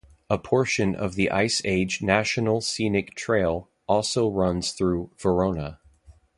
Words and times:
A 0.31 0.39
portion 0.39 0.95
of 0.95 1.13
the 1.13 1.29
Ice 1.29 1.61
Age 1.63 2.01
National 2.01 2.59
Scenic 2.59 3.13
Trail 3.13 3.69
also 3.87 4.31
runs 4.31 4.71
through 4.71 5.11
Verona. 5.15 5.79